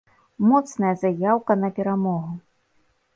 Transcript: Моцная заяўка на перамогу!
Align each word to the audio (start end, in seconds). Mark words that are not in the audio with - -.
Моцная 0.45 0.93
заяўка 1.01 1.57
на 1.65 1.69
перамогу! 1.81 2.33